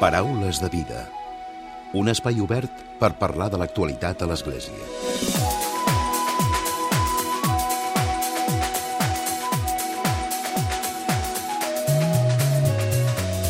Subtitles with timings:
[0.00, 1.04] Paraules de vida.
[1.94, 4.74] Un espai obert per parlar de l'actualitat a l'Església.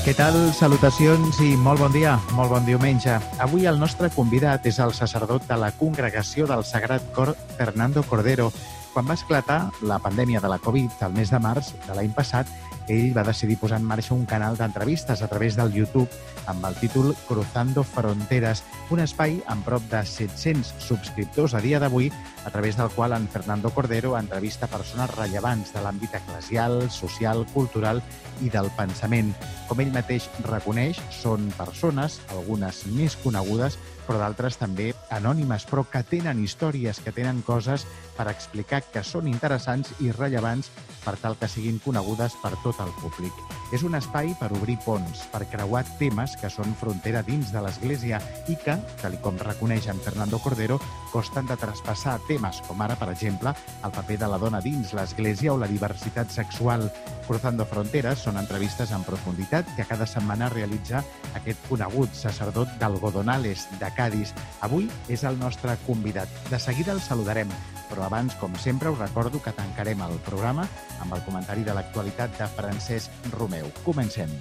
[0.05, 0.37] Què tal?
[0.53, 3.17] Salutacions i molt bon dia, molt bon diumenge.
[3.41, 8.51] Avui el nostre convidat és el sacerdot de la Congregació del Sagrat Cor, Fernando Cordero.
[8.93, 12.53] Quan va esclatar la pandèmia de la Covid el mes de març de l'any passat,
[12.89, 16.09] ell va decidir posar en marxa un canal d'entrevistes a través del YouTube
[16.47, 22.11] amb el títol Cruzando Fronteres, un espai amb prop de 700 subscriptors a dia d'avui,
[22.45, 28.03] a través del qual en Fernando Cordero entrevista persones rellevants de l'àmbit eclesial, social, cultural
[28.45, 29.33] i del pensament.
[29.69, 36.03] Com ell mateix reconeix, són persones, algunes més conegudes, però d'altres també anònimes, però que
[36.05, 37.87] tenen històries, que tenen coses
[38.19, 40.71] per explicar que són interessants i rellevants
[41.05, 43.33] per tal que siguin conegudes per tot el públic.
[43.75, 48.21] És un espai per obrir ponts, per creuar temes que són frontera dins de l'Església
[48.49, 50.79] i que, tal com reconeix en Fernando Cordero,
[51.13, 53.55] costen de traspassar temes com ara, per exemple,
[53.87, 56.89] el paper de la dona dins l'Església o la diversitat sexual.
[57.29, 61.05] Cruzando Fronteres són entrevistes en profunditat que cada setmana realitza
[61.39, 64.35] aquest conegut sacerdot d'Algodonales, de Cádiz.
[64.67, 66.29] Avui és el nostre convidat.
[66.51, 67.51] De seguida el saludarem,
[67.93, 70.67] però abans, com sempre, us recordo que tancarem el programa
[71.01, 73.71] amb el comentari de l'actualitat de Francesc Romeu.
[73.87, 74.33] Comencem.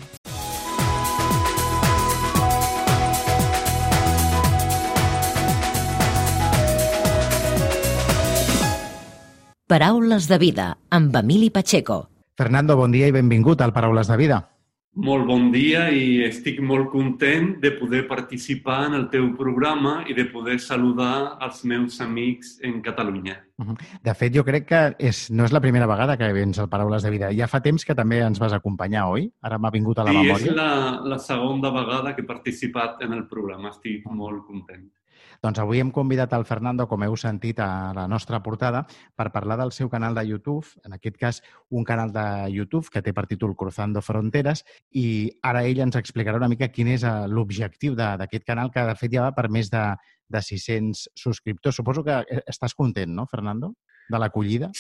[9.63, 12.09] Paraules de vida amb Emili Pacheco.
[12.35, 14.39] Fernando, bon dia i benvingut al Paraules de Vida.
[14.99, 20.13] Molt bon dia i estic molt content de poder participar en el teu programa i
[20.17, 23.37] de poder saludar els meus amics en Catalunya.
[24.03, 27.07] De fet, jo crec que és, no és la primera vegada que vens al Paraules
[27.07, 27.31] de Vida.
[27.31, 29.29] Ja fa temps que també ens vas acompanyar, oi?
[29.47, 30.43] Ara m'ha vingut a la sí, memòria.
[30.43, 33.71] Sí, és la, la segona vegada que he participat en el programa.
[33.71, 34.91] Estic molt content.
[35.43, 38.85] Doncs avui hem convidat al Fernando, com heu sentit a la nostra portada,
[39.19, 42.23] per parlar del seu canal de YouTube, en aquest cas un canal de
[42.53, 44.63] YouTube que té per títol Cruzando Fronteres,
[44.95, 48.95] i ara ell ens explicarà una mica quin és eh, l'objectiu d'aquest canal, que de
[48.95, 49.83] fet ja va per més de,
[50.31, 51.75] de 600 subscriptors.
[51.75, 53.73] Suposo que eh, estàs content, ¿no, Fernando,
[54.07, 54.71] de l'acollida?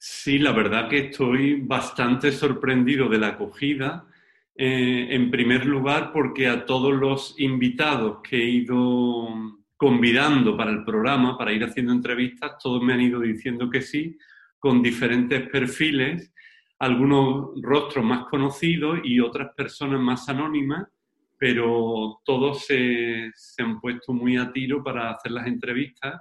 [0.00, 4.08] Sí, la verdad que estoy bastante sorprendido de la acogida.
[4.56, 10.84] Eh, en primer lugar, porque a todos los invitados que he ido convidando para el
[10.84, 14.14] programa, para ir haciendo entrevistas, todos me han ido diciendo que sí,
[14.58, 16.34] con diferentes perfiles,
[16.78, 20.86] algunos rostros más conocidos y otras personas más anónimas,
[21.38, 26.20] pero todos se, se han puesto muy a tiro para hacer las entrevistas,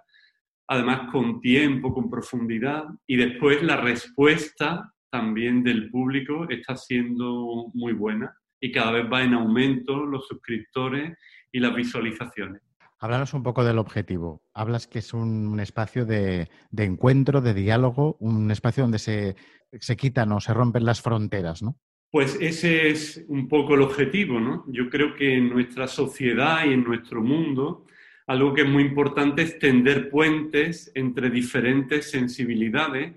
[0.66, 7.92] además con tiempo, con profundidad, y después la respuesta también del público está siendo muy
[7.92, 11.18] buena y cada vez va en aumento los suscriptores
[11.52, 12.69] y las visualizaciones.
[13.00, 14.44] Háblanos un poco del objetivo.
[14.54, 19.36] Hablas que es un, espacio de, de, encuentro, de diálogo, un espacio donde se,
[19.72, 21.78] se, quitan o se rompen las fronteras, ¿no?
[22.12, 24.66] Pues ese es un poco el objetivo, ¿no?
[24.68, 27.86] Yo creo que en nuestra sociedad y en nuestro mundo
[28.30, 33.16] algo que es muy importante es tender puentes entre diferentes sensibilidades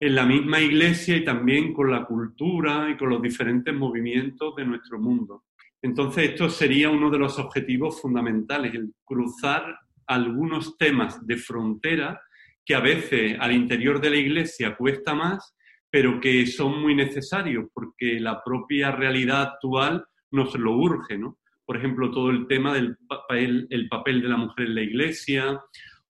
[0.00, 4.64] en la misma iglesia y también con la cultura y con los diferentes movimientos de
[4.64, 5.44] nuestro mundo.
[5.82, 12.20] Entonces, esto sería uno de los objetivos fundamentales, el cruzar algunos temas de frontera
[12.64, 15.56] que a veces al interior de la Iglesia cuesta más,
[15.90, 21.38] pero que son muy necesarios porque la propia realidad actual nos lo urge, ¿no?
[21.64, 25.60] Por ejemplo, todo el tema del papel, el papel de la mujer en la Iglesia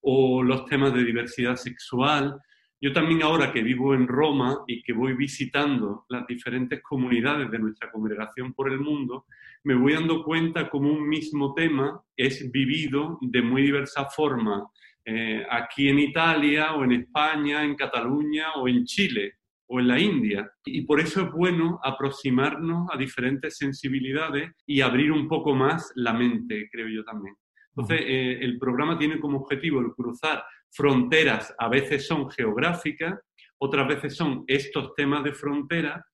[0.01, 2.41] o los temas de diversidad sexual.
[2.81, 7.59] Yo también ahora que vivo en Roma y que voy visitando las diferentes comunidades de
[7.59, 9.27] nuestra congregación por el mundo,
[9.65, 14.65] me voy dando cuenta como un mismo tema es vivido de muy diversa forma
[15.05, 19.99] eh, aquí en Italia o en España, en Cataluña o en Chile o en la
[19.99, 20.49] India.
[20.65, 26.13] Y por eso es bueno aproximarnos a diferentes sensibilidades y abrir un poco más la
[26.13, 27.35] mente, creo yo también.
[27.71, 33.19] Entonces, eh, el programa tiene como objetivo el cruzar fronteras, a veces son geográficas,
[33.59, 36.05] otras veces son estos temas de frontera,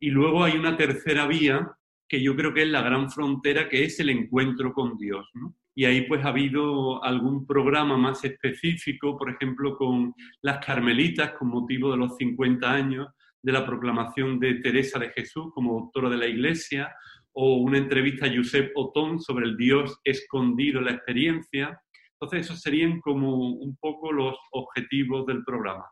[0.00, 1.70] y luego hay una tercera vía
[2.08, 5.26] que yo creo que es la gran frontera, que es el encuentro con Dios.
[5.74, 10.12] Y ahí pues ha habido algún programa más específico, por ejemplo, con
[10.42, 13.08] las carmelitas, con motivo de los 50 años
[13.42, 16.94] de la proclamación de Teresa de Jesús como doctora de la Iglesia,
[17.32, 21.80] o una entrevista a Josep Otón sobre el Dios escondido en la experiencia.
[22.22, 25.84] Entonces, esos serían como un poco los objetivos del programa.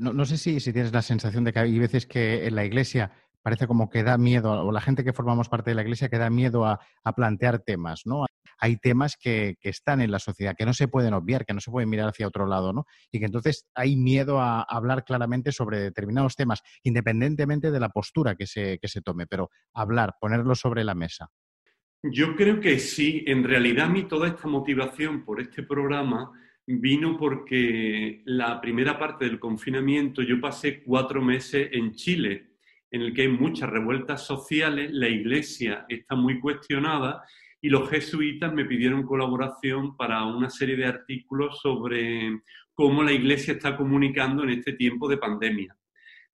[0.00, 3.66] No, sé si, tienes la sensación de que hay veces que en la Iglesia parece
[3.66, 6.30] como que da miedo, o la gente que formamos parte de la Iglesia que da
[6.30, 6.80] miedo a,
[7.14, 8.24] plantear temas, ¿no?
[8.58, 11.70] Hay temas que, están en la sociedad, que no se pueden obviar, que no se
[11.70, 12.86] pueden mirar hacia otro lado, ¿no?
[13.12, 18.36] Y que entonces hay miedo a hablar claramente sobre determinados temas, independientemente de la postura
[18.36, 21.28] que se, que se tome, pero hablar, ponerlo sobre la mesa.
[22.06, 26.32] Yo creo que sí, en realidad a mí toda esta motivación por este programa
[26.66, 32.50] vino porque la primera parte del confinamiento yo pasé cuatro meses en Chile
[32.90, 37.24] en el que hay muchas revueltas sociales, la iglesia está muy cuestionada
[37.58, 42.42] y los jesuitas me pidieron colaboración para una serie de artículos sobre
[42.74, 45.74] cómo la iglesia está comunicando en este tiempo de pandemia.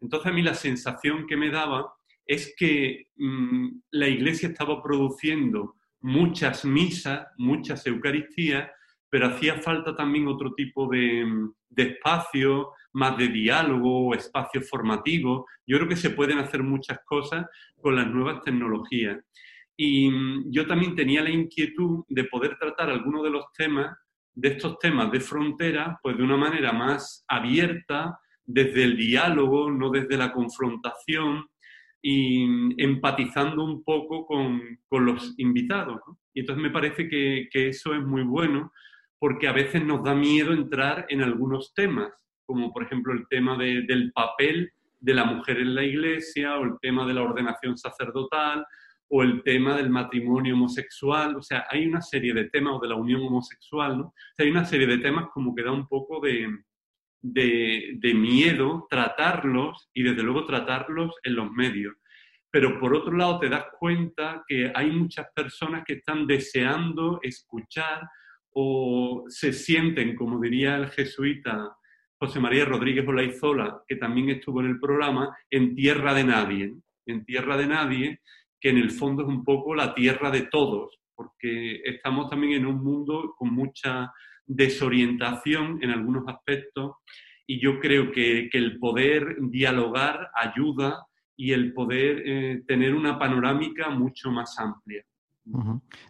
[0.00, 1.94] Entonces a mí la sensación que me daba
[2.30, 8.70] es que mm, la iglesia estaba produciendo muchas misas, muchas eucaristías,
[9.10, 11.26] pero hacía falta también otro tipo de,
[11.70, 15.44] de espacio, más de diálogo, espacios formativos.
[15.66, 17.46] Yo creo que se pueden hacer muchas cosas
[17.80, 19.18] con las nuevas tecnologías.
[19.76, 23.98] Y mm, yo también tenía la inquietud de poder tratar algunos de los temas,
[24.34, 29.90] de estos temas de frontera, pues de una manera más abierta, desde el diálogo, no
[29.90, 31.49] desde la confrontación,
[32.02, 36.00] y empatizando un poco con, los invitados.
[36.34, 38.72] Y entonces me parece que, que, eso es muy bueno
[39.18, 42.10] porque a veces nos da miedo entrar en algunos temas
[42.50, 46.72] como por ejemplo el tema del papel de la mujer en la iglesia o el
[46.82, 48.66] tema de la ordenación sacerdotal
[49.08, 52.88] o el tema del matrimonio homosexual, o sea, hay una serie de temas, o de
[52.88, 54.14] la unión homosexual, ¿no?
[54.38, 56.48] hay una serie de temas como que da un poco de,
[57.22, 61.94] de, miedo tratarlos y desde luego tratarlos en los medios.
[62.50, 68.08] Pero por otro lado te das cuenta que hay muchas personas que están deseando escuchar
[68.52, 71.76] o se sienten, como diría el jesuita
[72.18, 76.74] José María Rodríguez Olaizola, que también estuvo en el programa, en Tierra de Nadie,
[77.06, 78.20] en Tierra de Nadie,
[78.60, 82.66] que en el fondo es un poco la tierra de todos, porque estamos también en
[82.66, 84.12] un mundo con mucha
[84.50, 86.96] desorientación en algunos aspectos
[87.46, 91.06] y yo creo que, el poder dialogar ayuda
[91.36, 95.04] y el poder eh, tener una panorámica mucho más amplia.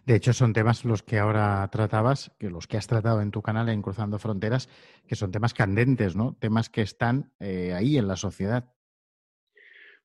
[0.05, 3.41] De hecho, son temas los que ahora tratabas, que los que has tratado en tu
[3.41, 4.69] canal en Cruzando Fronteras,
[5.07, 6.35] que son temas candentes, ¿no?
[6.39, 8.71] Temas que están eh, ahí en la sociedad.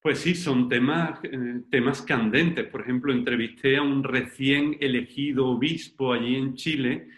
[0.00, 2.66] Pues sí, son temas, eh, temas candentes.
[2.66, 7.08] Por ejemplo, entrevisté a un recién elegido obispo allí en Chile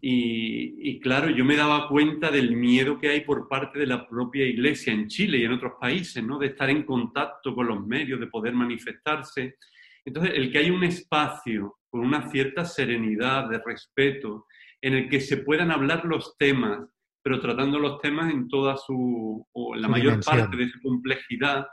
[0.00, 4.08] y, y, claro, yo me daba cuenta del miedo que hay por parte de la
[4.08, 6.38] propia iglesia en Chile y en otros países, ¿no?
[6.38, 9.56] De estar en contacto con los medios, de poder manifestarse.
[10.04, 14.46] Entonces, el que hay un espacio con una cierta serenidad, de respeto,
[14.80, 16.80] en el que se puedan hablar los temas,
[17.22, 21.66] pero tratando los temas en toda su, o la mayor parte de su complejidad,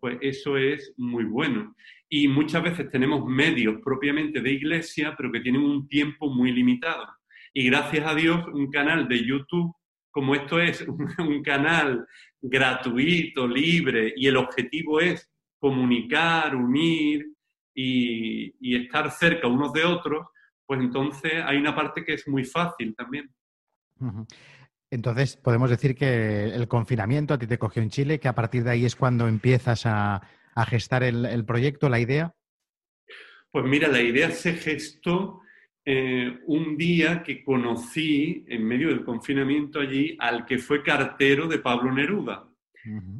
[0.00, 1.74] pues eso es muy bueno.
[2.08, 7.06] Y muchas veces tenemos medios propiamente de iglesia, pero que tienen un tiempo muy limitado.
[7.58, 9.74] Y gracias a Dios, un canal de YouTube,
[10.10, 10.86] como esto es
[11.18, 12.06] un canal
[12.38, 15.26] gratuito, libre, y el objetivo es
[15.58, 17.32] comunicar, unir,
[17.74, 20.26] y, estar cerca unos de otros,
[20.66, 23.34] pues entonces hay una parte que es muy fácil también.
[24.90, 28.64] Entonces, podemos decir que el confinamiento a ti te cogió en Chile, que a partir
[28.64, 30.20] de ahí es cuando empiezas a,
[30.68, 32.34] gestar el, proyecto, la idea.
[33.50, 35.40] Pues mira, la idea se gestó
[35.88, 41.60] eh, un día que conocí en medio del confinamiento allí al que fue cartero de
[41.60, 42.48] Pablo Neruda.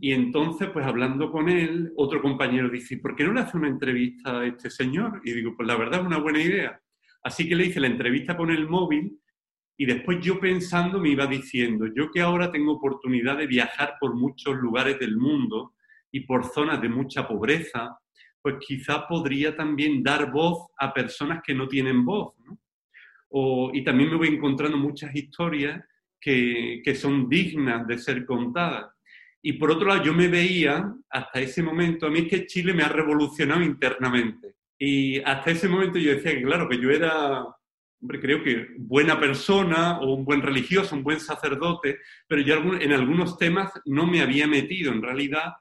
[0.00, 3.68] Y entonces, pues hablando con él, otro compañero dice, ¿por qué no le hace una
[3.68, 5.20] entrevista a este señor?
[5.24, 6.80] Y digo, pues la verdad es una buena idea.
[7.22, 9.18] Así que le hice la entrevista con el móvil
[9.76, 14.14] y después yo pensando me iba diciendo, yo que ahora tengo oportunidad de viajar por
[14.14, 15.74] muchos lugares del mundo
[16.10, 17.98] y por zonas de mucha pobreza,
[18.46, 22.32] pues quizá podría también dar voz a personas que no tienen voz.
[23.72, 25.84] y también me voy encontrando muchas historias
[26.20, 28.86] que, que son dignas de ser contadas.
[29.42, 32.72] Y por otro lado, yo me veía, hasta ese momento, a mí es que Chile
[32.72, 34.54] me ha revolucionado internamente.
[34.78, 37.46] Y hasta ese momento yo decía que, claro, que yo era,
[38.00, 41.98] hombre, creo que buena persona o un buen religioso, un buen sacerdote,
[42.28, 44.92] pero yo en algunos temas no me había metido.
[44.92, 45.54] En realidad,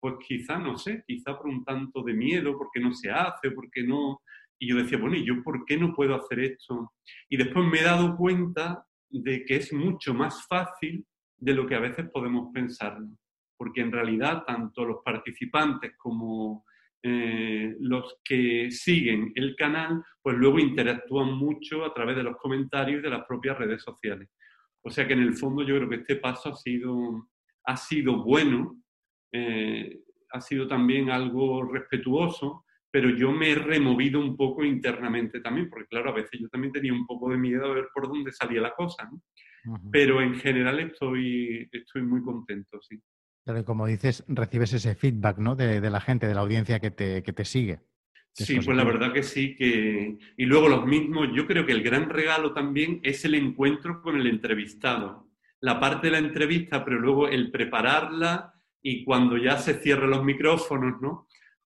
[0.00, 3.82] pues quizá, no sé, quizá por un tanto de miedo, porque no se hace, porque
[3.82, 4.20] no...
[4.58, 6.92] Y yo decía, bueno, ¿y yo por qué no puedo hacer esto?
[7.28, 11.76] Y después me he dado cuenta de que es mucho más fácil de lo que
[11.76, 12.98] a veces podemos pensar
[13.58, 16.64] porque en realidad tanto los participantes como
[17.02, 23.02] eh, los que siguen el canal, pues luego interactúan mucho a través de los comentarios
[23.02, 24.30] de las propias redes sociales.
[24.82, 27.28] O sea que en el fondo yo creo que este paso ha sido,
[27.64, 28.80] ha sido bueno,
[29.32, 35.68] eh, ha sido también algo respetuoso, pero yo me he removido un poco internamente también,
[35.68, 38.32] porque claro, a veces yo también tenía un poco de miedo a ver por dónde
[38.32, 39.22] salía la cosa, ¿no?
[39.92, 42.98] Pero en general estoy, estoy muy contento, sí.
[43.44, 45.56] Pero como dices, recibes ese feedback, ¿no?
[45.56, 47.80] De, la gente, de la audiencia que te, que te sigue.
[48.32, 50.16] Sí, pues la verdad que sí, que...
[50.36, 54.16] Y luego los mismos, yo creo que el gran regalo también es el encuentro con
[54.16, 55.28] el entrevistado.
[55.60, 58.54] La parte de la entrevista, pero luego el prepararla
[58.90, 61.28] y cuando ya se cierran los micrófonos, ¿no?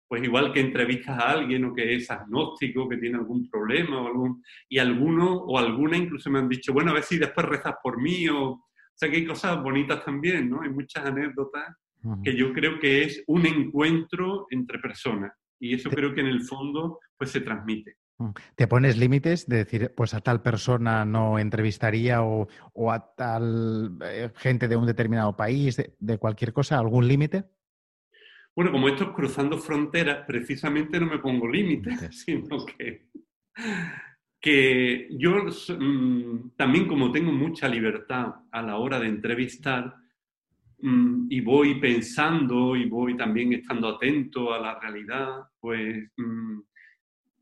[0.08, 4.06] pues igual que entrevistas a alguien o que es agnóstico, que tiene algún problema o
[4.06, 4.42] algún...
[4.68, 8.00] Y alguno o alguna incluso me han dicho, bueno, a ver si después rezas por
[8.00, 8.50] mí o...
[8.50, 10.62] O sea que hay cosas bonitas también, ¿no?
[10.62, 11.76] Hay muchas anécdotas
[12.22, 16.42] que yo creo que es un encuentro entre personas y eso creo que en el
[16.42, 17.96] fondo pues se transmite.
[18.54, 23.98] ¿Te pones límites de decir, pues a tal persona no entrevistaría o, o a tal
[24.02, 27.44] eh, gente de un determinado país, de cualquier cosa, algún límite?
[28.56, 33.08] Bueno, como esto es cruzando fronteras, precisamente no me pongo límites, sino que,
[34.40, 35.44] que yo
[35.78, 39.94] mm, también como tengo mucha libertad a la hora de entrevistar
[40.78, 46.60] mm, y voy pensando y voy también estando atento a la realidad, pues mm,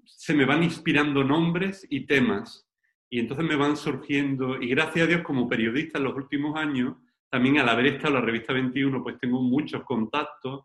[0.07, 2.67] se me van inspirando nombres y temas
[3.11, 6.97] y entonces me van surgiendo y gracias a Dios como periodista en los últimos años,
[7.31, 10.65] también al haber estado en la revista 21, pues tengo muchos contactos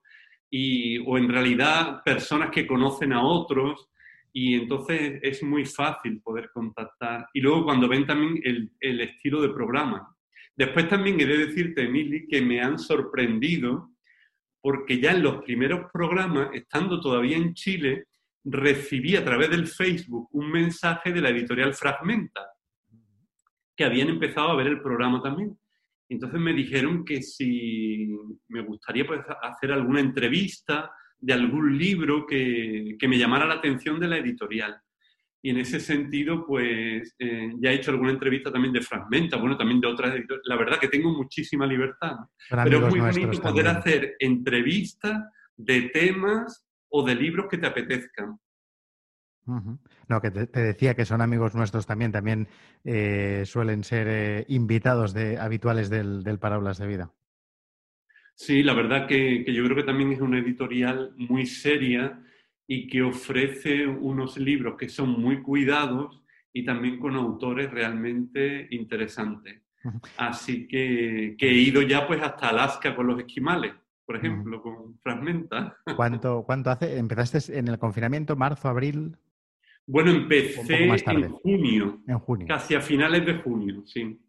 [0.49, 3.89] y, o en realidad personas que conocen a otros
[4.31, 7.27] y entonces es muy fácil poder contactar.
[7.33, 10.15] Y luego cuando ven también el, el estilo de programa.
[10.55, 13.91] Después también he de decirte, Emily, que me han sorprendido
[14.61, 18.05] porque ya en los primeros programas, estando todavía en Chile,
[18.43, 22.47] recibí a través del Facebook un mensaje de la editorial Fragmenta,
[23.75, 25.57] que habían empezado a ver el programa también.
[26.09, 28.09] Entonces me dijeron que si
[28.47, 34.07] me gustaría pues, hacer alguna entrevista de algún libro que, me llamara la atención de
[34.07, 34.75] la editorial.
[35.41, 39.55] Y en ese sentido, pues eh, ya he hecho alguna entrevista también de Fragmenta, bueno,
[39.55, 40.45] también de otras editoriales.
[40.45, 42.17] La verdad que tengo muchísima libertad.
[42.49, 45.23] Pero es muy bonito poder hacer entrevistas
[45.55, 48.39] de temas o de libros que te apetezcan.
[50.07, 52.47] No, que te, decía que son amigos nuestros también, también
[52.83, 57.11] eh, suelen ser eh, invitados de, habituales del, del Parábolas de Vida.
[58.39, 62.23] Sí, la verdad que, yo creo que también es una editorial muy seria
[62.65, 69.61] y que ofrece unos libros que son muy cuidados y también con autores realmente interesantes.
[70.15, 73.73] Así que, he ido ya pues hasta Alaska con los esquimales,
[74.09, 75.77] por ejemplo, con Fragmenta.
[75.95, 76.97] ¿Cuánto, ¿Cuánto hace?
[76.97, 79.15] ¿Empezaste en el confinamiento, marzo, abril?
[79.85, 84.19] Bueno, empecé en junio, en junio, casi a finales de junio, sí.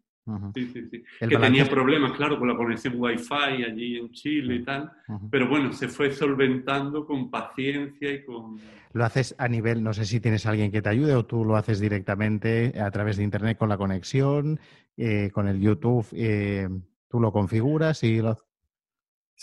[0.53, 1.03] Sí, sí, sí.
[1.19, 4.91] Que tenía problemas, claro, con la conexión Wi-Fi allí en Chile y tal,
[5.31, 8.59] pero bueno, se fue solventando con paciencia y con...
[8.93, 11.55] Lo haces a nivel, no sé si tienes alguien que te ayude o tú lo
[11.55, 14.59] haces directamente a través de Internet con la conexión,
[14.95, 16.69] eh, con el YouTube, eh,
[17.09, 18.37] tú lo configuras y lo...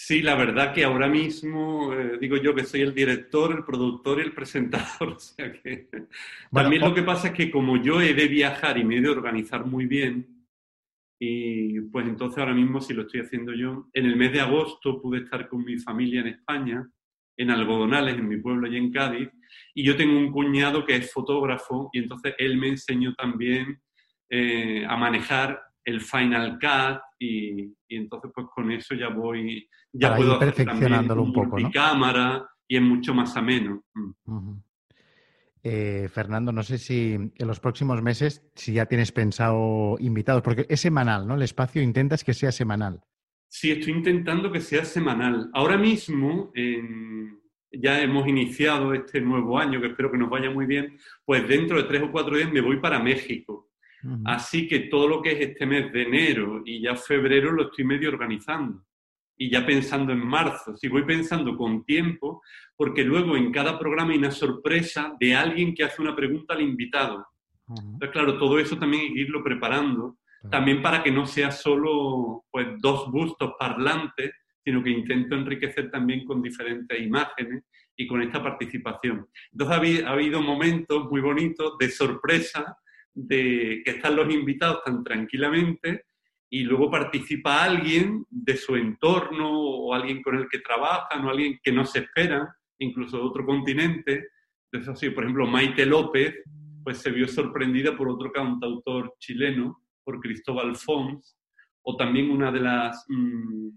[0.00, 4.20] Sí, la verdad que ahora mismo eh, digo yo que soy el director, el productor
[4.20, 5.08] y el presentador.
[5.16, 5.88] O sea que
[6.52, 9.08] también lo que pasa es que como yo he de viajar y me he de
[9.08, 10.46] organizar muy bien,
[11.20, 15.02] y pues entonces ahora mismo si lo estoy haciendo yo, en el mes de agosto
[15.02, 16.88] pude estar con mi familia en España,
[17.36, 19.28] en Algodonales, en mi pueblo y en Cádiz,
[19.74, 23.80] y yo tengo un cuñado que es fotógrafo y entonces él me enseñó también
[24.30, 30.36] eh, a manejar el Final Cut y, entonces pues con eso ya voy, ya puedo
[30.36, 31.70] hacer perfeccionándolo un poco, ¿no?
[31.70, 33.82] cámara y es mucho más ameno.
[33.94, 34.52] Mm.
[35.62, 40.66] Eh, Fernando, no sé si en los próximos meses, si ya tienes pensado invitados, porque
[40.68, 41.34] es semanal, ¿no?
[41.34, 43.00] El espacio intentas que sea semanal.
[43.48, 45.50] Sí, estoy intentando que sea semanal.
[45.54, 46.52] Ahora mismo,
[47.72, 51.78] ya hemos iniciado este nuevo año, que espero que nos vaya muy bien, pues dentro
[51.78, 53.67] de tres o cuatro días me voy para México.
[54.24, 57.84] Así que todo lo que es este mes de enero y ya febrero lo estoy
[57.84, 58.84] medio organizando.
[59.36, 62.42] Y ya pensando en marzo, si voy pensando con tiempo,
[62.76, 66.62] porque luego en cada programa hay una sorpresa de alguien que hace una pregunta al
[66.62, 67.24] invitado.
[67.68, 70.18] Entonces, claro, todo eso también hay que irlo preparando,
[70.50, 74.32] también para que no sea solo pues, dos bustos parlantes,
[74.64, 77.64] sino que intento enriquecer también con diferentes imágenes
[77.96, 79.26] y con esta participación.
[79.52, 82.76] Entonces ha habido momentos muy bonitos de sorpresa
[83.18, 86.04] de que están los invitados tan tranquilamente
[86.48, 91.58] y luego participa alguien de su entorno o alguien con el que trabajan o alguien
[91.62, 94.28] que no se espera, incluso de otro continente.
[94.70, 96.42] Entonces, así, por ejemplo, Maite López
[96.84, 101.36] pues se vio sorprendida por otro cantautor chileno, por Cristóbal Fons,
[101.82, 103.68] o también una de las, mm,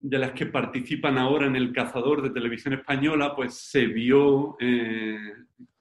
[0.00, 5.18] de las que participan ahora en El Cazador de Televisión Española, pues se vio eh,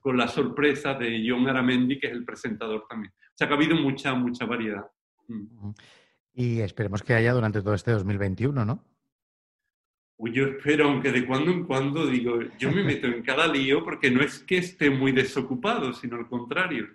[0.07, 3.11] con la sorpresa de John Aramendi, que es el presentador también.
[3.11, 4.85] O sea que ha habido mucha, mucha variedad.
[5.27, 5.71] Mm.
[6.33, 8.85] Y esperemos que haya durante todo este 2021, ¿no?
[10.31, 14.09] yo espero, aunque de cuando en cuando digo, yo me meto en cada lío porque
[14.09, 16.87] no es que esté muy desocupado, sino al contrario.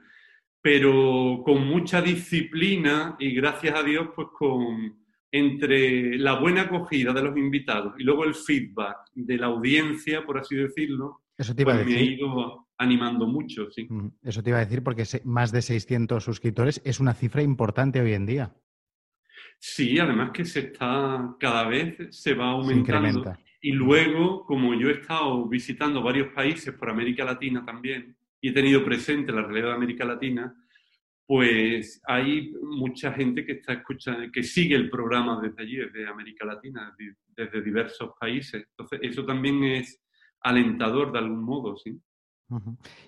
[0.63, 7.23] Pero con mucha disciplina y gracias a Dios, pues con entre la buena acogida de
[7.23, 11.75] los invitados y luego el feedback de la audiencia, por así decirlo, Eso te iba
[11.75, 11.95] a decir.
[11.95, 13.89] Pues me ha ido animando mucho, sí.
[14.23, 18.13] Eso te iba a decir porque más de 600 suscriptores es una cifra importante hoy
[18.13, 18.55] en día.
[19.59, 23.37] Sí, además que se está, cada vez se va aumentando.
[23.61, 28.53] y luego, como yo he estado visitando varios países por América Latina también, y he
[28.53, 30.53] tenido presente la realidad de América Latina,
[31.25, 36.45] pues hay mucha gente que está escuchando, que sigue el programa desde allí, desde América
[36.45, 36.95] Latina,
[37.29, 38.67] desde diversos países.
[38.71, 40.03] Entonces, eso también es
[40.41, 41.99] alentador de algún modo, ¿sí?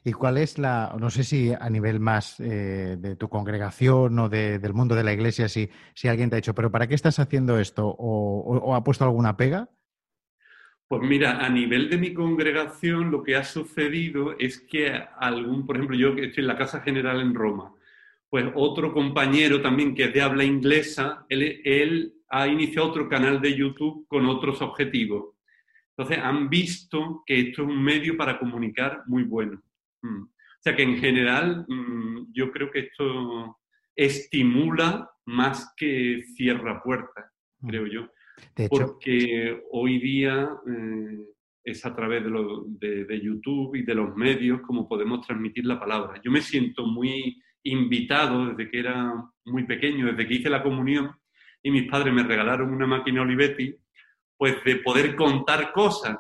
[0.05, 4.29] ¿Y cuál es la, no sé si a nivel más eh, de tu congregación o
[4.29, 7.19] del mundo de la iglesia, si, si alguien te ha dicho, pero ¿para qué estás
[7.19, 7.87] haciendo esto?
[7.87, 9.69] ¿O, ha puesto alguna pega?
[10.89, 15.77] Pues mira, a nivel de mi congregación lo que ha sucedido es que algún, por
[15.77, 17.73] ejemplo, yo que estoy en la Casa General en Roma,
[18.29, 23.41] pues otro compañero también que es de habla inglesa, él, él ha iniciado otro canal
[23.41, 25.34] de YouTube con otros objetivos.
[25.97, 29.63] Entonces han visto que esto es un medio para comunicar muy bueno.
[30.03, 30.23] Mm.
[30.23, 33.59] O sea que en general mm, yo creo que esto
[33.95, 37.27] estimula más que cierra puertas,
[37.61, 37.69] mm.
[37.69, 38.09] creo yo.
[38.69, 41.19] Porque hoy día eh,
[41.63, 46.21] es a través de, de, YouTube y de los medios como podemos transmitir la palabra.
[46.23, 51.13] Yo me siento muy invitado desde que era muy pequeño, desde que hice la comunión
[51.63, 53.75] y mis padres me regalaron una máquina Olivetti
[54.37, 56.19] pues de poder contar cosas.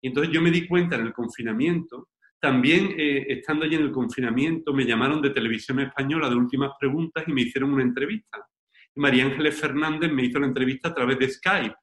[0.00, 2.08] Y entonces yo me di cuenta en el confinamiento,
[2.40, 7.24] también eh, estando allí en el confinamiento, me llamaron de Televisión Española de últimas preguntas
[7.26, 8.46] y me hicieron una entrevista.
[8.94, 11.74] Y María Ángeles Fernández me hizo la entrevista a través de Skype.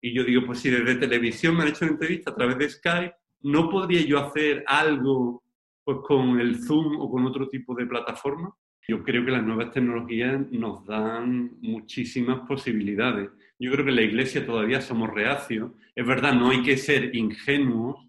[0.00, 2.68] Y yo digo, pues si desde televisión me han hecho una entrevista a través de
[2.68, 5.44] Skype, ¿no podría yo hacer algo
[5.84, 8.52] pues, con el Zoom o con otro tipo de plataforma?
[8.88, 13.30] Yo creo que las nuevas tecnologías nos dan muchísimas posibilidades.
[13.62, 15.70] Yo creo que en la iglesia todavía somos reacios.
[15.94, 18.08] Es verdad, no hay que ser ingenuos,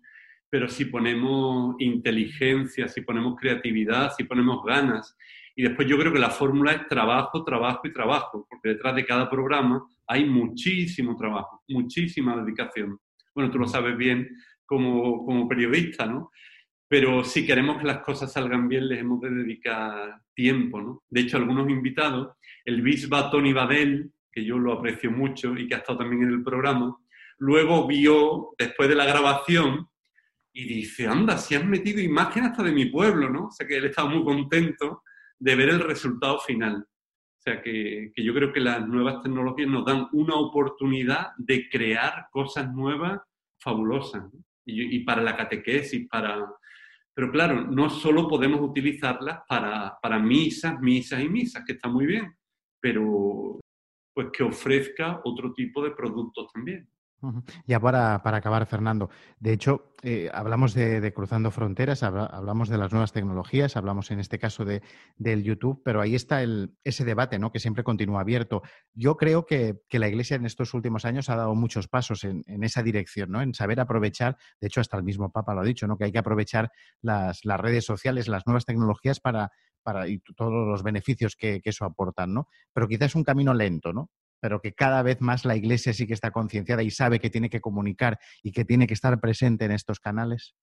[0.50, 5.16] pero si ponemos inteligencia, si ponemos creatividad, si ponemos ganas.
[5.56, 9.06] Y después yo creo que la fórmula es trabajo, trabajo y trabajo, porque detrás de
[9.06, 12.98] cada programa hay muchísimo trabajo, muchísima dedicación.
[13.36, 14.28] Bueno, tú lo sabes bien
[14.66, 16.32] como, como periodista, ¿no?
[16.88, 21.04] Pero si queremos que las cosas salgan bien, les hemos de dedicar tiempo, ¿no?
[21.12, 22.36] De hecho, algunos invitados,
[22.66, 26.30] el bisba Tony Badel, que yo lo aprecio mucho y que ha estado también en
[26.30, 26.98] el programa,
[27.38, 29.88] luego vio, después de la grabación,
[30.54, 33.48] y dice, anda, si han metido imágenes hasta de mi pueblo, ¿no?
[33.48, 35.04] O sea que él estaba muy contento
[35.40, 36.86] de ver el resultado final.
[36.86, 41.68] O sea que, que yo creo que las nuevas tecnologías nos dan una oportunidad de
[41.70, 43.20] crear cosas nuevas
[43.60, 44.26] fabulosas.
[44.66, 46.48] Y, y, para la catequesis, para...
[47.16, 52.06] Pero claro, no solo podemos utilizarlas para, para misas, misas y misas, que está muy
[52.06, 52.34] bien,
[52.80, 53.60] pero
[54.14, 56.88] pues que ofrezca otro tipo de productos también.
[57.66, 63.14] Ya para, acabar, Fernando, de hecho, eh, hablamos de, cruzando fronteras, hablamos de las nuevas
[63.14, 64.82] tecnologías, hablamos en este caso de,
[65.16, 67.52] del YouTube, pero ahí está el, ese debate ¿no?
[67.52, 68.62] que siempre continúa abierto.
[68.94, 72.84] Yo creo que, la Iglesia en estos últimos años ha dado muchos pasos en, esa
[72.84, 73.42] dirección, ¿no?
[73.42, 75.98] en saber aprovechar, de hecho hasta el mismo Papa lo ha dicho, ¿no?
[75.98, 76.72] que hay que aprovechar
[77.02, 79.52] las, las redes sociales, las nuevas tecnologías para,
[79.84, 82.48] para, y todos los beneficios que, eso aportan, ¿no?
[82.74, 84.10] Pero quizás es un camino lento, ¿no?
[84.40, 87.50] Pero que cada vez más la Iglesia sí que está concienciada y sabe que tiene
[87.50, 90.56] que comunicar y que tiene que estar presente en estos canales.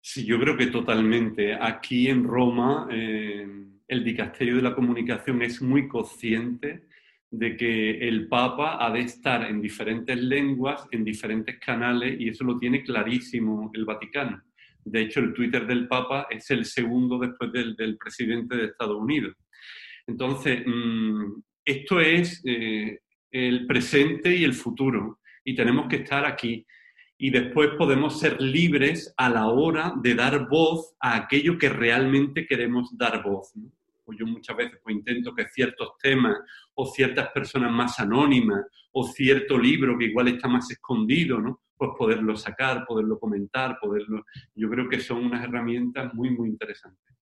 [0.00, 1.54] Sí, yo creo que totalmente.
[1.54, 3.46] Aquí en Roma, eh,
[3.88, 6.88] el Dicasterio de la Comunicación es muy consciente
[7.30, 12.44] de que el Papa ha de estar en diferentes lenguas, en diferentes canales, y eso
[12.44, 14.42] lo tiene clarísimo el Vaticano.
[14.84, 19.34] De hecho, el Twitter del Papa es el segundo después del, presidente de Estados Unidos.
[20.06, 22.98] Entonces, mm, esto es eh,
[23.30, 26.66] el presente y el futuro, y tenemos que estar aquí.
[27.16, 32.46] Y después podemos ser libres a la hora de dar voz a aquello que realmente
[32.46, 33.52] queremos dar voz.
[34.18, 36.36] Yo muchas veces pues, intento que ciertos temas
[36.74, 41.62] o ciertas personas más anónimas o cierto libro que igual está más escondido, ¿no?
[41.76, 44.24] Pues poderlo sacar, poderlo comentar, poderlo...
[44.54, 47.14] Yo creo que son unas herramientas muy, muy interesantes.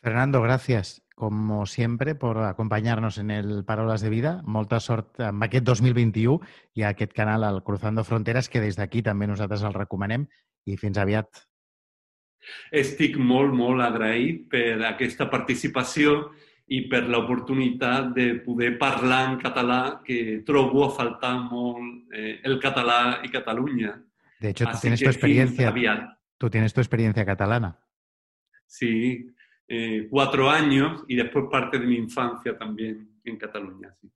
[0.00, 1.02] Fernando, gracias.
[1.18, 4.36] como siempre, por acompañarnos en el Parolas de Vida.
[4.46, 6.38] Molta sort amb aquest 2021
[6.78, 10.28] i aquest canal, el Cruzando Fronteres, que des d'aquí també nosaltres el recomanem
[10.62, 11.42] i fins aviat.
[12.70, 16.30] Estic molt, molt agraït per aquesta participació
[16.68, 22.58] i per l'oportunitat de poder parlar en català, que trobo a faltar molt eh, el
[22.60, 23.94] català i Catalunya.
[24.40, 25.74] De hecho, tú tienes tu experiencia.
[26.38, 27.76] Tú tienes tu experiencia catalana.
[28.66, 29.26] Sí,
[29.66, 33.94] eh, cuatro años y después parte de mi infancia también en Cataluña.
[34.00, 34.10] Sí.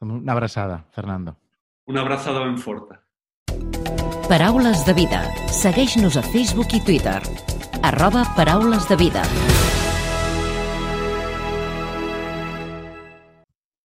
[0.00, 1.38] Una abrazada, Fernando.
[1.86, 3.02] Una abrazada ben forta.
[4.28, 5.22] Paraules de vida.
[5.46, 7.22] Segueix-nos a Facebook i Twitter.
[7.82, 9.22] Arroba Paraules de vida.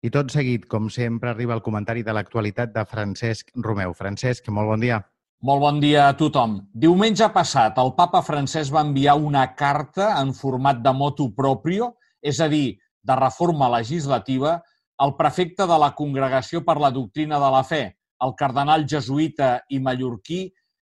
[0.05, 3.95] I tot seguit, com sempre, arriba el comentari de l'actualitat de Francesc Romeu.
[3.97, 4.99] Francesc, molt bon dia.
[5.41, 6.59] Molt bon dia a tothom.
[6.73, 12.39] Diumenge passat, el papa francès va enviar una carta en format de motu proprio, és
[12.41, 14.55] a dir, de reforma legislativa,
[14.97, 17.83] al prefecte de la Congregació per la Doctrina de la Fe,
[18.25, 20.47] el cardenal jesuïta i mallorquí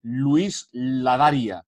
[0.07, 1.61] Lluís Ladaria,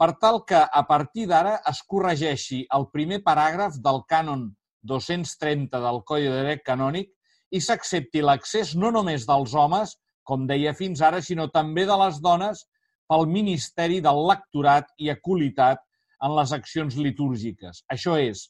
[0.00, 4.48] per tal que, a partir d'ara, es corregeixi el primer paràgraf del cànon
[4.88, 7.10] 230 del Codi de Dret Canònic
[7.52, 12.20] i s'accepti l'accés no només dels homes, com deia fins ara, sinó també de les
[12.22, 12.64] dones
[13.10, 15.82] pel Ministeri del Lectorat i Aculitat
[16.22, 17.82] en les accions litúrgiques.
[17.92, 18.46] Això és,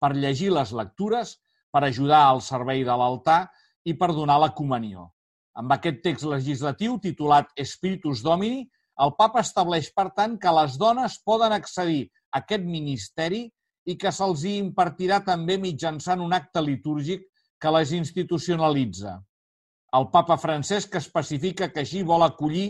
[0.00, 1.36] per llegir les lectures,
[1.70, 3.44] per ajudar al servei de l'altar
[3.86, 5.10] i per donar la comunió.
[5.60, 8.64] Amb aquest text legislatiu titulat Spiritus Domini,
[9.00, 13.46] el papa estableix, per tant, que les dones poden accedir a aquest ministeri
[13.86, 17.24] i que se'ls impartirà també mitjançant un acte litúrgic
[17.60, 19.16] que les institucionalitza.
[19.96, 22.68] El papa Francesc especifica que així vol acollir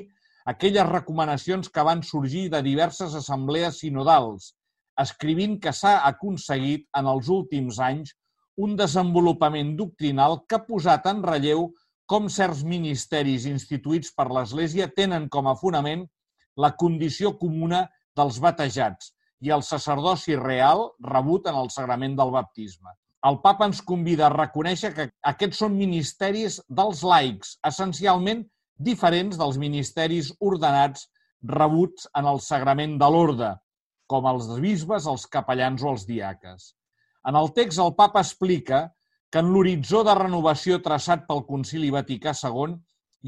[0.53, 4.55] aquelles recomanacions que van sorgir de diverses assemblees sinodals,
[5.05, 8.15] escrivint que s'ha aconseguit en els últims anys
[8.61, 11.69] un desenvolupament doctrinal que ha posat en relleu
[12.11, 16.07] com certs ministeris instituïts per l'Església tenen com a fonament
[16.57, 17.85] la condició comuna
[18.17, 22.95] dels batejats i el sacerdoci real rebut en el sagrament del baptisme
[23.29, 28.47] el papa ens convida a reconèixer que aquests són ministeris dels laics, essencialment
[28.91, 31.09] diferents dels ministeris ordenats
[31.45, 33.51] rebuts en el sagrament de l'orde,
[34.09, 36.73] com els bisbes, els capellans o els diaques.
[37.29, 38.87] En el text, el papa explica
[39.31, 42.79] que en l'horitzó de renovació traçat pel Concili Vaticà II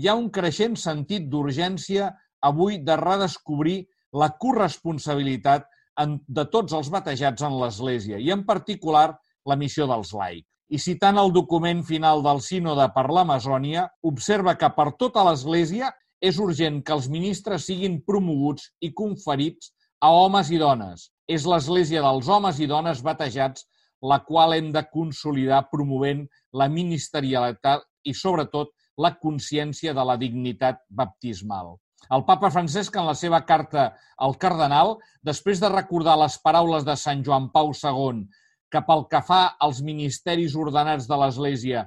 [0.00, 2.08] hi ha un creixent sentit d'urgència
[2.48, 3.76] avui de redescobrir
[4.16, 5.68] la corresponsabilitat
[6.06, 9.12] de tots els batejats en l'Església i, en particular,
[9.48, 10.46] la missió dels laics.
[10.72, 15.90] I citant el document final del sínode per l'Amazònia, observa que per tota l'Església
[16.22, 21.10] és urgent que els ministres siguin promoguts i conferits a homes i dones.
[21.28, 23.66] És l'Església dels homes i dones batejats
[24.02, 26.24] la qual hem de consolidar promovent
[26.58, 31.76] la ministerialitat i, sobretot, la consciència de la dignitat baptismal.
[32.10, 36.96] El papa Francesc, en la seva carta al cardenal, després de recordar les paraules de
[36.98, 38.24] Sant Joan Pau II
[38.72, 41.86] que pel que fa als ministeris ordenats de l'Església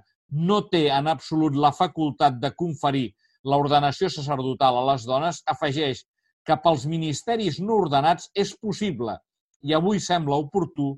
[0.50, 3.08] no té en absolut la facultat de conferir
[3.46, 6.04] l'ordenació sacerdotal a les dones, afegeix
[6.46, 9.18] que pels ministeris no ordenats és possible
[9.66, 10.92] i avui sembla oportú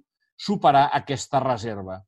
[0.47, 2.01] superar aquesta reserva.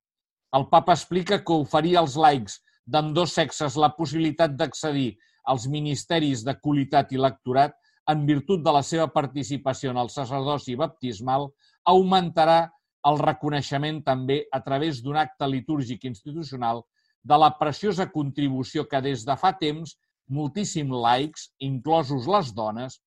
[0.56, 5.14] El papa explica que oferir als laics d'ambdós sexes la possibilitat d'accedir
[5.46, 7.76] als ministeris de qualitat i lectorat
[8.10, 11.50] en virtut de la seva participació en el sacerdoci baptismal
[11.88, 12.60] augmentarà
[13.10, 16.84] el reconeixement també a través d'un acte litúrgic institucional
[17.24, 19.96] de la preciosa contribució que des de fa temps
[20.30, 23.00] moltíssims laics, inclosos les dones,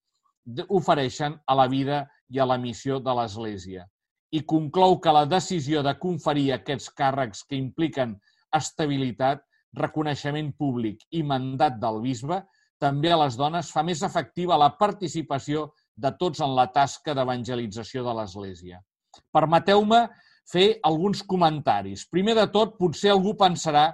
[0.67, 3.87] ofereixen a la vida i a la missió de l'Església.
[4.33, 8.17] I conclou que la decisió de conferir aquests càrrecs que impliquen
[8.53, 9.43] estabilitat,
[9.77, 12.43] reconeixement públic i mandat del bisbe
[12.83, 18.03] també a les dones fa més efectiva la participació de tots en la tasca d'evangelització
[18.03, 18.81] de l'Església.
[19.31, 20.07] Permeteu-me
[20.49, 22.07] fer alguns comentaris.
[22.11, 23.91] Primer de tot, potser algú pensarà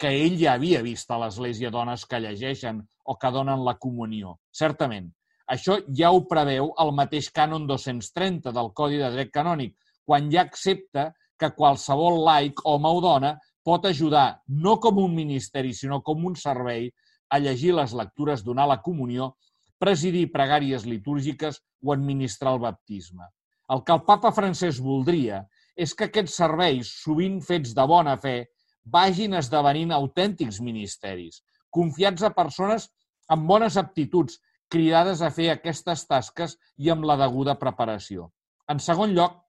[0.00, 4.34] que ell ja havia vist a l'Església dones que llegeixen o que donen la comunió.
[4.50, 5.06] Certament,
[5.46, 10.42] això ja ho preveu el mateix cànon 230 del Codi de Dret Canònic, quan ja
[10.42, 16.24] accepta que qualsevol laic, home o dona, pot ajudar, no com un ministeri, sinó com
[16.28, 16.90] un servei,
[17.30, 19.32] a llegir les lectures, donar la comunió,
[19.80, 23.26] presidir pregàries litúrgiques o administrar el baptisme.
[23.72, 25.42] El que el papa francès voldria
[25.74, 28.36] és que aquests serveis, sovint fets de bona fe,
[28.84, 31.40] vagin esdevenint autèntics ministeris,
[31.72, 32.90] confiats a persones
[33.32, 38.28] amb bones aptituds, cridades a fer aquestes tasques i amb la deguda preparació.
[38.68, 39.40] En segon lloc,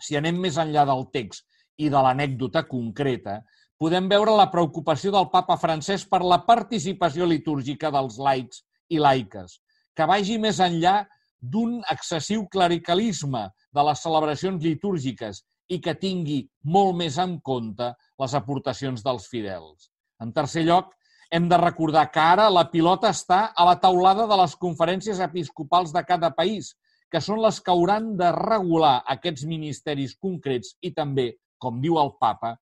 [0.00, 1.44] si anem més enllà del text
[1.78, 3.38] i de l'anècdota concreta,
[3.78, 9.60] podem veure la preocupació del papa francès per la participació litúrgica dels laics i laiques,
[9.94, 11.04] que vagi més enllà
[11.38, 18.34] d'un excessiu clericalisme de les celebracions litúrgiques i que tingui molt més en compte les
[18.34, 19.90] aportacions dels fidels.
[20.18, 20.90] En tercer lloc,
[21.30, 25.92] hem de recordar que ara la pilota està a la taulada de les conferències episcopals
[25.94, 26.72] de cada país,
[27.12, 32.14] que són les que hauran de regular aquests ministeris concrets i també, com diu el
[32.20, 32.54] papa,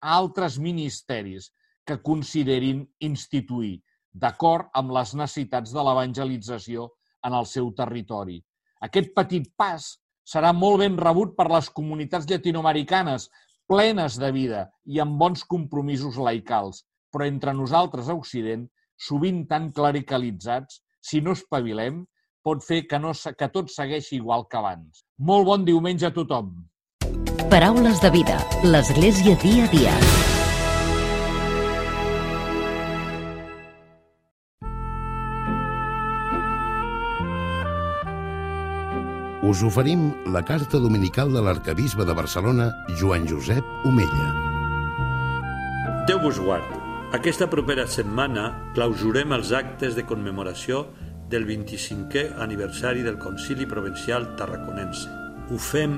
[0.00, 1.50] altres ministeris
[1.86, 3.78] que considerin instituir,
[4.12, 6.88] d'acord amb les necessitats de l'evangelització
[7.24, 8.38] en el seu territori.
[8.84, 9.88] Aquest petit pas
[10.28, 13.28] serà molt ben rebut per les comunitats llatinoamericanes,
[13.68, 18.66] plenes de vida i amb bons compromisos laicals, però entre nosaltres a Occident,
[19.08, 22.02] sovint tan clericalitzats, si no espavilem,
[22.44, 25.04] pot fer que, no, que tot segueixi igual que abans.
[25.18, 26.52] Molt bon diumenge a tothom!
[27.48, 28.34] Paraules de vida.
[28.62, 29.92] L'Església dia a dia.
[39.40, 42.68] Us oferim la carta dominical de l'arcabisbe de Barcelona,
[43.00, 44.28] Joan Josep Omella.
[46.04, 46.68] Déu vos guard.
[47.16, 50.84] Aquesta propera setmana clausurem els actes de commemoració
[51.32, 55.08] del 25è aniversari del Concili Provincial Tarraconense.
[55.48, 55.96] Ho fem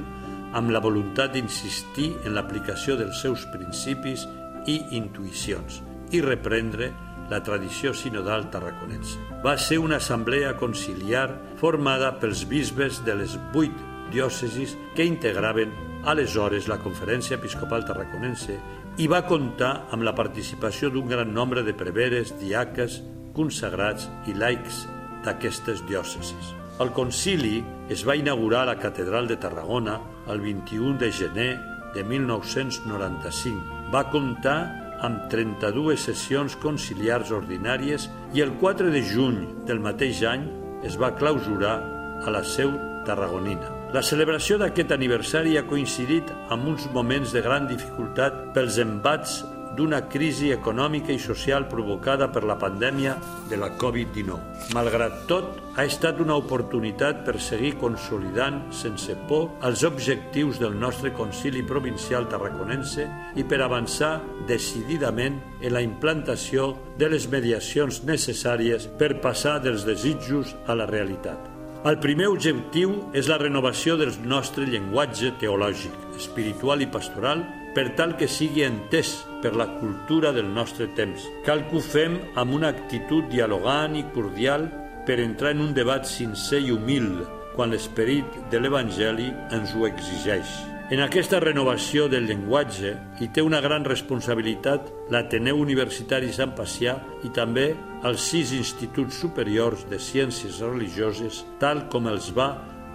[0.56, 4.26] amb la voluntat d'insistir en l'aplicació dels seus principis
[4.66, 5.80] i intuïcions
[6.12, 6.90] i reprendre
[7.30, 9.20] la tradició sinodal tarraconense.
[9.44, 11.28] Va ser una assemblea conciliar
[11.60, 13.76] formada pels bisbes de les vuit
[14.10, 15.72] diòcesis que integraven
[16.10, 18.56] aleshores la Conferència Episcopal Tarraconense
[18.98, 22.98] i va comptar amb la participació d'un gran nombre de preveres, diaques,
[23.36, 24.86] consagrats i laics
[25.24, 26.54] d'aquestes diòcesis.
[26.80, 27.60] El concili
[27.92, 29.98] es va inaugurar a la Catedral de Tarragona
[30.32, 31.50] el 21 de gener
[31.94, 33.90] de 1995.
[33.92, 34.58] Va comptar
[35.00, 40.46] amb 32 sessions conciliars ordinàries i el 4 de juny del mateix any
[40.86, 41.76] es va clausurar
[42.20, 42.72] a la seu
[43.06, 43.72] tarragonina.
[43.94, 49.40] La celebració d'aquest aniversari ha coincidit amb uns moments de gran dificultat pels embats
[49.76, 53.16] d'una crisi econòmica i social provocada per la pandèmia
[53.50, 54.72] de la Covid-19.
[54.74, 61.14] Malgrat tot, ha estat una oportunitat per seguir consolidant sense por els objectius del nostre
[61.16, 63.06] Concili Provincial Tarraconense
[63.36, 70.56] i per avançar decididament en la implantació de les mediacions necessàries per passar dels desitjos
[70.66, 71.50] a la realitat.
[71.80, 77.40] El primer objectiu és la renovació del nostre llenguatge teològic, espiritual i pastoral
[77.74, 81.26] per tal que sigui entès per la cultura del nostre temps.
[81.46, 84.68] Cal que ho fem amb una actitud dialogant i cordial
[85.06, 87.12] per entrar en un debat sincer i humil
[87.54, 90.60] quan l'esperit de l'Evangeli ens ho exigeix.
[90.90, 97.30] En aquesta renovació del llenguatge hi té una gran responsabilitat l'Ateneu Universitari Sant Pacià i
[97.36, 97.68] també
[98.08, 102.50] els sis instituts superiors de ciències religioses, tal com els va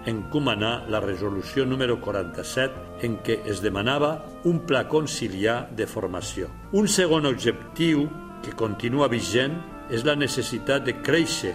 [0.06, 6.48] encomanar la resolució número 47 en què es demanava un pla conciliar de formació.
[6.72, 8.06] Un segon objectiu
[8.44, 9.58] que continua vigent
[9.90, 11.54] és la necessitat de créixer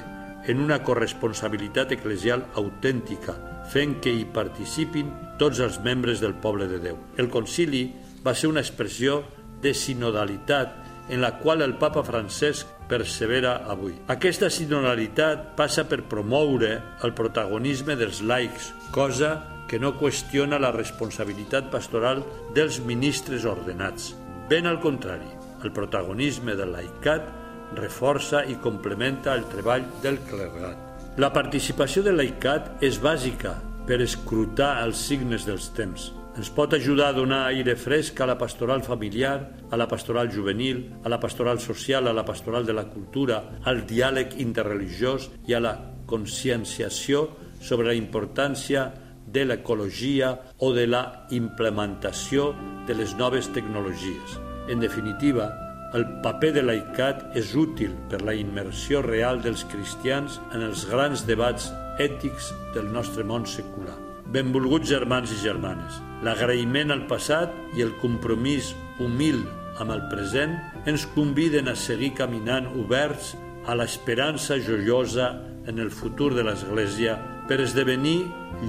[0.51, 3.35] en una corresponsabilitat eclesial autèntica,
[3.71, 6.97] fent que hi participin tots els membres del poble de Déu.
[7.17, 7.87] El concili
[8.25, 9.21] va ser una expressió
[9.61, 10.77] de sinodalitat
[11.09, 13.95] en la qual el papa Francesc persevera avui.
[14.11, 16.73] Aquesta sinodalitat passa per promoure
[17.05, 19.37] el protagonisme dels laics, cosa
[19.71, 22.25] que no qüestiona la responsabilitat pastoral
[22.55, 24.11] dels ministres ordenats.
[24.51, 25.29] Ben al contrari,
[25.63, 27.29] el protagonisme del laicat
[27.77, 31.15] reforça i complementa el treball del clergat.
[31.23, 33.55] La participació del laicat és bàsica
[33.87, 38.37] per escrutar els signes dels temps– ens pot ajudar a donar aire fresc a la
[38.39, 42.87] pastoral familiar, a la pastoral juvenil, a la pastoral social, a la pastoral de la
[42.87, 45.75] cultura, al diàleg interreligiós i a la
[46.07, 47.27] conscienciació
[47.61, 48.89] sobre la importància
[49.31, 52.51] de l'ecologia o de la implementació
[52.87, 54.39] de les noves tecnologies.
[54.69, 55.51] En definitiva,
[55.93, 61.25] el paper de l'aicat és útil per la immersió real dels cristians en els grans
[61.27, 64.10] debats ètics del nostre món secular.
[64.31, 68.69] Benvolguts germans i germanes, l'agraïment al passat i el compromís
[69.03, 69.41] humil
[69.83, 70.53] amb el present
[70.87, 73.33] ens conviden a seguir caminant oberts
[73.67, 75.33] a l'esperança joiosa
[75.67, 77.17] en el futur de l'Església
[77.49, 78.21] per esdevenir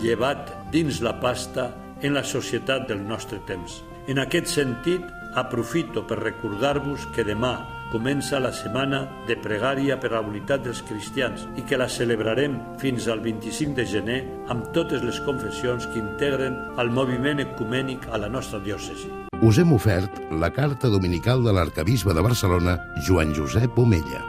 [0.02, 1.68] llevat dins la pasta
[2.02, 3.84] en la societat del nostre temps.
[4.10, 5.06] En aquest sentit,
[5.38, 7.54] aprofito per recordar-vos que demà
[7.92, 13.08] comença la setmana de pregària per la unitat dels cristians i que la celebrarem fins
[13.12, 14.20] al 25 de gener
[14.54, 19.12] amb totes les confessions que integren el moviment ecumènic a la nostra diòcesi.
[19.42, 24.22] us hem ofert la carta dominical de l'arcabisbe de Barcelona, Joan Josep Omella.